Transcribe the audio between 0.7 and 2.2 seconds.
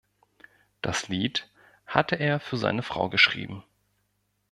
Das Lied hatte